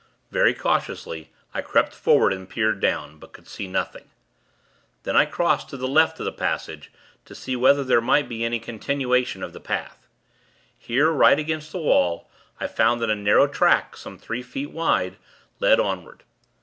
[0.31, 4.09] Very cautiously, I crept forward, and peered down; but could see nothing.
[5.03, 6.91] Then, I crossed to the left of the passage,
[7.25, 10.07] to see whether there might be any continuation of the path.
[10.75, 12.27] Here, right against the wall,
[12.59, 15.17] I found that a narrow track, some three feet wide,
[15.59, 16.23] led onward.